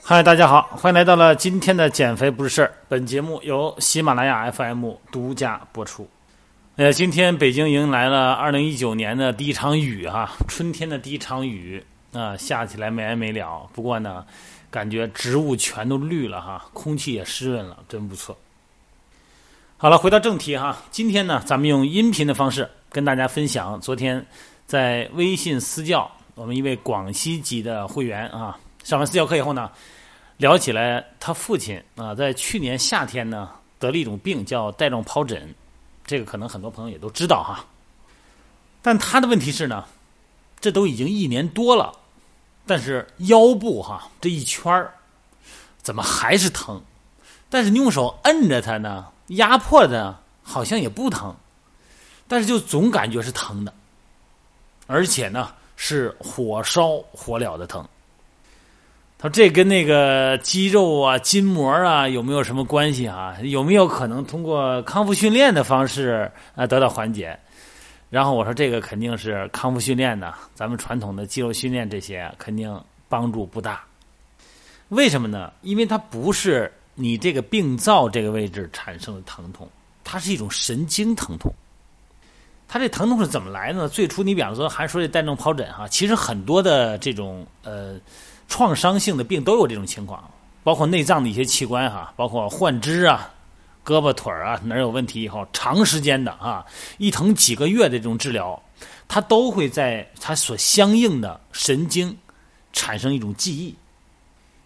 [0.00, 2.72] 嗨，大家好，欢迎来到了今天的减肥不是事儿。
[2.88, 6.08] 本节目由喜马拉雅 FM 独家播出。
[6.76, 13.68] 呃，今天北京迎来了二零一九年的第一场雨哈、春天的第一场雨啊、下起来没完没了。
[13.74, 14.24] 不过呢，
[14.70, 18.34] 感觉植物全都绿了哈，空气也湿润了，真不错。
[19.76, 24.24] 好了，回到正题哈，今天呢，咱们用音频的方式跟大家分享昨天
[24.66, 29.70] 在微信私教我们一位广西籍的会员啊，上完私教课以后呢，
[30.36, 35.54] 聊起来他父亲啊，在去年夏天呢得了一种病叫带状疱疹，
[36.04, 37.64] 这个可能很多朋友也都知道哈。
[38.82, 39.86] 但他的问题是呢，
[40.60, 41.90] 这都已经一年多了，
[42.66, 44.92] 但是腰部哈这一圈儿
[45.78, 46.82] 怎么还是疼？
[47.48, 51.34] 但是你用手摁着它呢，压迫的好像也不疼，
[52.32, 53.70] 但是就总感觉是疼的，
[54.86, 57.86] 而且呢是火烧火燎的疼。
[59.18, 63.36] 他说这跟那个肌肉啊、筋膜啊有没有什么关系啊？
[63.42, 67.38] 有没有可能通过康复训练的方式啊得到缓解？
[68.08, 73.84] 然后我说这个肯定是康复训练呢，咱们传统的肌肉训练这些肯定帮助不大。
[74.88, 75.52] 为什么呢？
[75.60, 79.68] 因为它不是你这个病灶这个位置产生的疼痛，
[80.02, 81.52] 它是一种神经疼痛。
[82.72, 83.86] 它这疼痛是怎么来的呢？
[83.86, 88.00] 最初你比方说还说这带状疱疹哈，其实很多的这种呃
[88.48, 90.24] 创伤性的病都有这种情况，
[90.64, 93.30] 包括内脏的一些器官哈，包括患肢啊、
[93.84, 96.64] 胳膊腿啊哪儿有问题以后，长时间的啊
[96.96, 98.58] 一疼几个月的这种治疗，
[99.06, 102.16] 它都会在它所相应的神经
[102.72, 103.76] 产生一种记忆，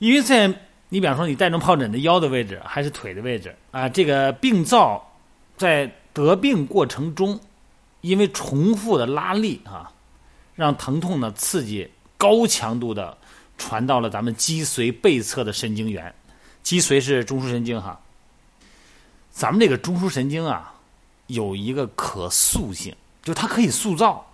[0.00, 0.48] 因为在
[0.88, 5.00] 你比方说你带状疱疹的腰的位置还是腿的位置啊，这个病灶
[5.56, 7.38] 在得病过程中，
[8.02, 9.90] 因为重复的拉力啊，
[10.54, 13.16] 让疼痛呢刺激高强度的
[13.56, 16.14] 传到了咱们脊髓背侧的神经元，
[16.62, 17.98] 脊髓是中枢神经哈。
[19.30, 20.74] 咱们这个中枢神经啊，
[21.28, 24.26] 有一个可塑性，就它可以塑造。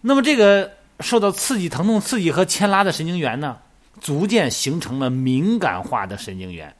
[0.00, 3.58] 那么这个受到刺激、疼痛刺激和牵拉的神经元呢，
[4.00, 6.74] 逐渐形成了敏感化的神经元。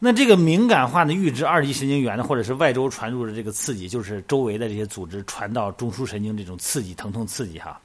[0.00, 7.80] 那这个敏感化的阈值二级神经元呢，或者是外周传入的这个刺激，就是周围的这些组织传到中枢神经这种刺激、疼痛刺激哈，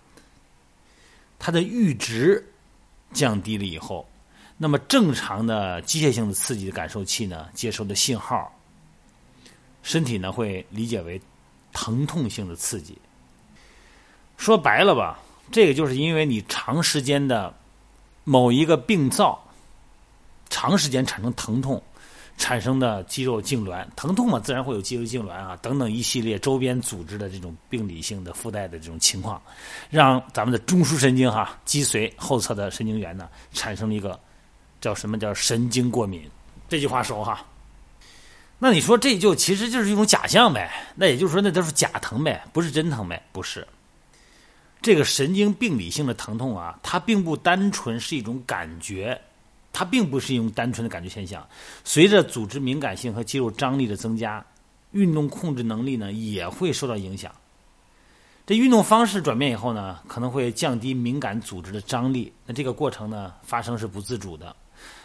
[1.39, 2.47] 它的阈值
[3.13, 4.07] 降低了以后，
[4.59, 8.53] 那么正常的机械性的刺激的感受器呢，接收的信号，
[9.81, 11.19] 身体呢会理解为
[11.71, 12.95] 疼痛性的刺激。
[14.37, 15.19] 说白了吧，
[15.51, 17.51] 这个就是因为你长时间的
[18.23, 19.43] 某一个病灶，
[20.51, 21.81] 长时间产生疼痛。
[22.37, 29.41] 产生的肌肉痉挛，疼痛嘛，自然会有肌肉痉挛啊，等等一系列周边组织的这种病理性的附带的这种情况，
[29.89, 34.19] 让咱们的中枢神经哈、脊髓后侧的神经元呢，产生了一个
[34.81, 36.29] 叫什么叫神经过敏。
[36.67, 37.45] 这句话熟哈？
[38.59, 40.71] 那你说这就其实就是一种假象呗？
[40.95, 43.21] 那也就是说那都是假疼呗，不是真疼呗？
[43.31, 43.67] 不是。
[44.81, 49.19] 这个神经病理性的疼痛啊，它并不单纯是一种感觉。
[49.73, 51.45] 它并不是一种单纯的感觉现象，
[51.83, 54.45] 随着组织敏感性和肌肉张力的增加，
[54.91, 57.31] 运动控制能力呢也会受到影响。
[58.45, 64.55] 这运动方式转变以后呢，可能会降低敏感组织的张力，那这个过程呢发生是不自主的，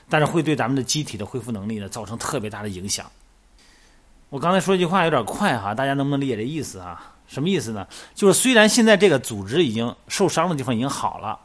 [0.08, 3.10] 但是会对咱们的机体的恢复能力呢造成特别大的影响。
[4.28, 7.14] 我刚才说一句话有点快哈，大家能不能理解这意思啊？
[7.26, 7.86] 什么意思呢？
[8.14, 11.38] 就是虽然现在这个组织已经受伤的地方已经好了。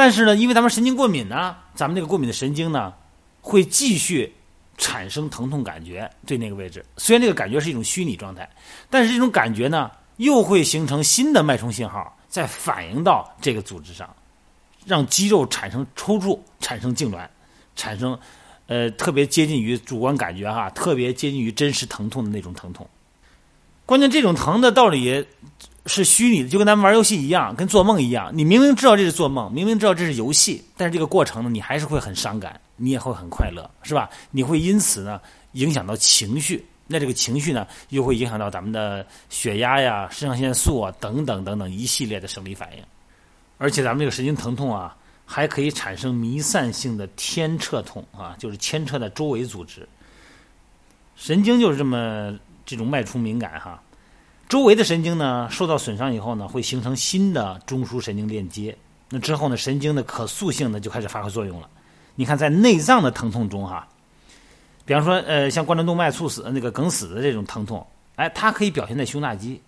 [0.00, 2.94] 但是呢，因为咱们神经过敏呢，咱们这个过敏的神经呢，
[3.42, 4.34] 会继续
[4.78, 6.82] 产生疼痛感觉，对那个位置。
[6.96, 8.48] 虽然这个感觉是一种虚拟状态，
[8.88, 14.08] 但是这种感觉呢，又会形成新的脉冲信号，再反映到这个组织上，
[14.86, 17.28] 让肌肉产生抽搐、产生痉挛、
[17.76, 18.18] 产生
[18.68, 22.88] 呃特别接近于主观感觉哈，特别接近于真实疼痛的那种疼痛。
[23.84, 25.26] 关键这种疼的道理。
[25.86, 28.30] 是虚拟的，就跟咱们玩游戏一样，跟做梦一样。
[28.34, 34.08] 你明明知道这是做梦，明明知道这是游戏，但是这个过程呢，你还是会很伤感，你也会很快乐，是吧？
[34.30, 35.20] 你会因此呢
[35.52, 42.84] 影响到情绪，那这个情绪呢又会影响到咱们的血压呀、肾上腺素啊等等等等一系列的生理反应。
[43.56, 49.88] 而且咱们这个神经疼痛啊，还可以产生弥散性的牵扯痛啊，就是牵扯的周围组织。
[51.16, 53.82] 神经就是这么这种脉冲敏感哈。
[54.50, 58.76] 周围的神经呢受到损伤以后呢，会形成新的中枢神经链接。
[59.08, 61.70] 那之后呢，神经的可塑性呢就开始发挥作用了。
[62.16, 63.86] 你看，在内脏的疼痛中哈，
[64.84, 67.86] 比方说呃，像冠状动脉猝死、那个梗死的这种疼痛，
[68.16, 69.62] 哎，它可以表现在胸大肌，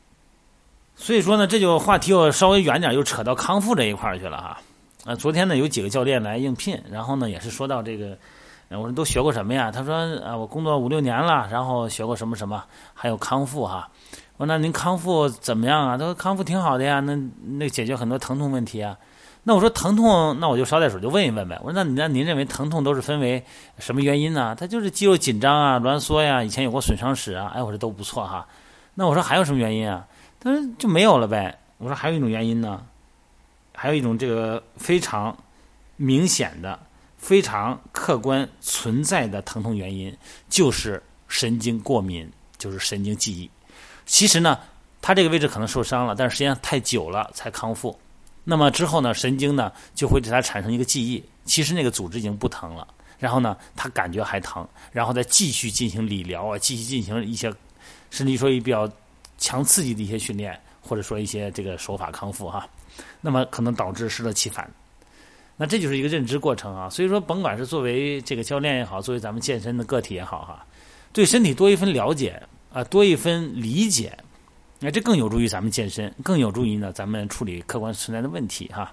[0.97, 4.59] 所以说呢，这就话题又稍微远点，又扯到康复这一块儿去了哈。
[5.05, 8.19] 啊，昨天呢有几个教练来应聘，然后呢也是说到这个，
[8.71, 9.71] 我说都学过什么呀？
[9.71, 9.95] 他说
[10.25, 13.89] 啊，我工作五六年了，然后学过什么什么，还有康复哈。
[14.47, 15.97] 那您康复怎么样啊？
[15.97, 17.17] 他说康复挺好的呀，那
[17.59, 18.97] 那解决很多疼痛问题啊。
[19.45, 21.59] 那我说疼痛，那我就捎带手就问一问呗。
[21.63, 23.43] 我说那那您认为疼痛都是分为
[23.79, 24.55] 什么原因呢？
[24.55, 27.51] 他就是肌肉紧张啊、挛缩呀，以前有过损伤史啊。
[27.55, 28.47] 哎，我说都不错哈。
[28.95, 30.07] 那我说还有什么原因啊？
[30.39, 31.59] 他说就没有了呗。
[31.79, 32.81] 我说还有一种原因呢，
[33.75, 35.37] 还有一种这个非常
[35.97, 36.79] 明显的、
[37.17, 40.17] 非常客观存在的疼痛原因，
[40.49, 43.51] 就是神经过敏，就是神经记忆。
[44.07, 44.59] 其实呢，
[45.01, 47.99] 他这个位置可能受伤了，但是时间太久了才康复。
[48.45, 52.87] 那么之后呢，神经呢就会对它产生一个记忆，其实那个组织已经不疼了。
[53.19, 57.55] 然后呢，他感觉还疼，然后再继续进行理疗啊，继续进行一些，
[58.11, 58.91] 甚至说一比较
[59.39, 62.69] 强刺激的一些训练，或者说一些这个手法康复哈。
[63.21, 64.69] 那么可能导致适得其反。
[65.57, 66.91] 那这就是一个认知过程啊。
[66.91, 70.67] 所以说，甭管是作为这个教练也好，作为咱们健身的个体也好哈，
[71.13, 74.17] 对身体多一份了解啊，多一分理解。
[74.81, 78.93] 那这更有助于咱们健身，更有助于呢咱们处理客观存在的问题哈。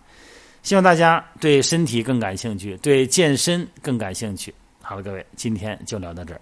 [0.62, 4.54] 希望大家对身体更感兴趣，对健身更感兴趣。
[4.82, 6.42] 好了，各位，今天就聊到这儿。